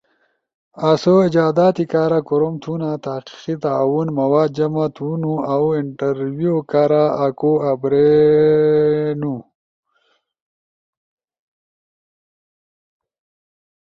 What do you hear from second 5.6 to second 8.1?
انٹرویو کارا آکو ابر